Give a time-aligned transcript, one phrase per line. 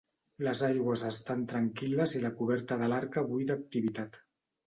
[0.45, 4.19] Les aigües estan tranquil·les i la coberta de l'Arca bull d'activitat.